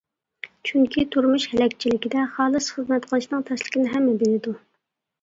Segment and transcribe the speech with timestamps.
[0.69, 4.61] چۈنكى تۇرمۇش ھەلەكچىلىكىدە خالىس خىزمەت قىلىشنىڭ تەسلىكىنى ھەممە بىلىدۇ.